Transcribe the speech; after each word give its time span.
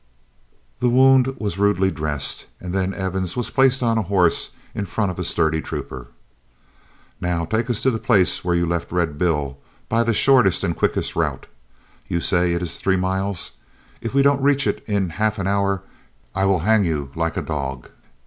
The 0.79 0.89
wound 0.89 1.27
was 1.37 1.59
rudely 1.59 1.91
dressed, 1.91 2.47
and 2.59 2.73
then 2.73 2.91
Evans 2.91 3.37
was 3.37 3.51
placed 3.51 3.83
on 3.83 3.99
a 3.99 4.01
horse 4.01 4.49
in 4.73 4.85
front 4.87 5.11
of 5.11 5.19
a 5.19 5.23
sturdy 5.23 5.61
trooper. 5.61 6.07
"Now 7.21 7.45
take 7.45 7.69
us 7.69 7.83
to 7.83 7.91
the 7.91 7.99
place 7.99 8.43
where 8.43 8.55
you 8.55 8.65
left 8.65 8.91
Red 8.91 9.19
Bill, 9.19 9.59
by 9.89 10.03
the 10.03 10.15
shortest 10.15 10.63
and 10.63 10.75
quickest 10.75 11.15
route; 11.15 11.45
you 12.07 12.19
say 12.19 12.53
it 12.53 12.63
is 12.63 12.77
three 12.77 12.97
miles. 12.97 13.51
If 14.01 14.15
we 14.15 14.23
don't 14.23 14.41
reach 14.41 14.65
it 14.65 14.83
in 14.87 15.11
half 15.21 15.37
an 15.37 15.45
hour, 15.45 15.83
I 16.33 16.45
will 16.45 16.61
hang 16.61 16.83
you 16.83 17.11
like 17.13 17.37
a 17.37 17.43
dog. 17.43 17.87